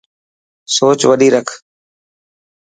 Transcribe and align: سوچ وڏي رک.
سوچ 0.75 0.99
وڏي 1.09 1.29
رک. 1.35 1.47